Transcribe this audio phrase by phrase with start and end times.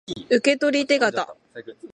[0.31, 1.11] 受取手形